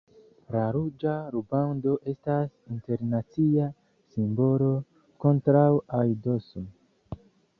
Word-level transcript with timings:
La 0.53 0.61
ruĝa 0.75 1.11
rubando 1.33 1.91
estas 2.13 2.55
internacia 2.75 3.67
simbolo 4.15 4.71
kontraŭ 5.27 5.69
aidoso. 6.01 6.65